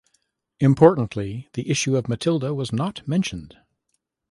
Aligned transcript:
Importantly, 0.59 1.47
the 1.53 1.69
issue 1.69 1.95
of 1.95 2.09
Matilda 2.09 2.55
was 2.55 2.73
not 2.73 3.07
mentioned. 3.07 3.55